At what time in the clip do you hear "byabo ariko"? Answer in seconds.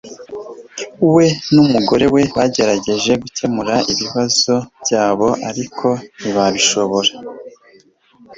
4.81-5.87